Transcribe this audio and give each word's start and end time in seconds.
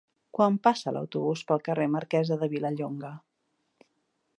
Quan 0.37 0.55
passa 0.67 0.93
l'autobús 0.95 1.43
pel 1.51 1.63
carrer 1.69 1.87
Marquesa 1.97 2.39
de 2.45 2.51
Vilallonga? 2.55 3.17